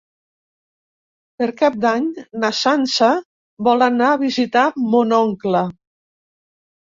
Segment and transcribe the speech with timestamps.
[1.41, 2.07] Per Cap d'Any
[2.43, 3.11] na Sança
[3.69, 5.63] vol anar a visitar mon oncle.